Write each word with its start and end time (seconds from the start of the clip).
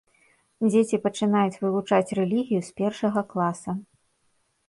Дзеці 0.69 0.97
пачынаюць 1.03 1.59
вывучаць 1.65 2.15
рэлігію 2.19 2.61
з 2.69 2.75
першага 2.81 3.25
класа. 3.35 3.71